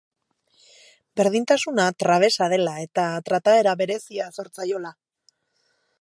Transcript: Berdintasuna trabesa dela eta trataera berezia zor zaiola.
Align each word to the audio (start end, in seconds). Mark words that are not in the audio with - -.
Berdintasuna 1.21 1.85
trabesa 2.03 2.49
dela 2.55 2.75
eta 2.85 3.05
trataera 3.29 3.77
berezia 3.83 4.31
zor 4.39 4.51
zaiola. 4.57 4.97